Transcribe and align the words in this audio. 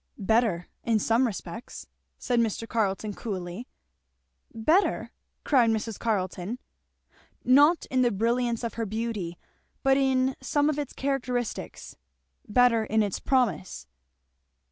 "Better, 0.17 0.67
in 0.83 0.97
some 0.97 1.27
respects," 1.27 1.85
said 2.17 2.39
Mr. 2.39 2.67
Carleton 2.67 3.13
coolly. 3.13 3.67
"Better!" 4.51 5.11
cried 5.43 5.69
Mrs. 5.69 5.99
Carleton. 5.99 6.57
"Not 7.45 7.85
in 7.91 8.01
the 8.01 8.09
brilliancy 8.09 8.65
of 8.65 8.73
her 8.73 8.87
beauty, 8.87 9.37
but 9.83 9.97
in 9.97 10.35
some 10.41 10.71
of 10.71 10.79
its 10.79 10.93
characteristics; 10.93 11.97
better 12.49 12.83
in 12.83 13.03
its 13.03 13.19
promise." 13.19 13.85